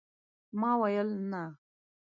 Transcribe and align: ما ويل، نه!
ما 0.59 0.71
ويل، 0.81 1.09
نه! 1.31 1.43